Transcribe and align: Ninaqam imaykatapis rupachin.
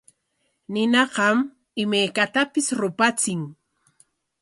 Ninaqam 0.73 1.37
imaykatapis 1.83 2.67
rupachin. 2.79 3.41